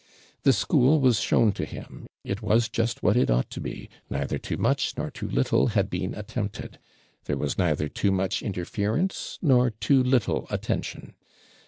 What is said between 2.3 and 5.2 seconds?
was just what it ought to be neither too much nor